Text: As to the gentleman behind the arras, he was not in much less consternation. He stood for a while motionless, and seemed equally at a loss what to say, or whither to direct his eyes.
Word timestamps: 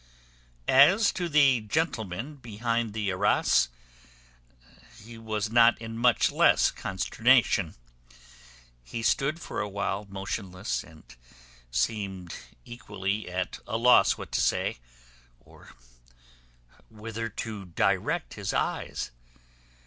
As 0.67 1.11
to 1.11 1.29
the 1.29 1.61
gentleman 1.61 2.37
behind 2.37 2.93
the 2.93 3.11
arras, 3.11 3.69
he 4.99 5.15
was 5.19 5.51
not 5.51 5.79
in 5.79 5.95
much 5.95 6.31
less 6.31 6.71
consternation. 6.71 7.75
He 8.83 9.03
stood 9.03 9.39
for 9.39 9.61
a 9.61 9.69
while 9.69 10.07
motionless, 10.09 10.83
and 10.83 11.03
seemed 11.69 12.33
equally 12.65 13.29
at 13.29 13.59
a 13.67 13.77
loss 13.77 14.17
what 14.17 14.31
to 14.31 14.41
say, 14.41 14.79
or 15.39 15.75
whither 16.89 17.29
to 17.45 17.65
direct 17.65 18.33
his 18.33 18.53
eyes. 18.55 19.11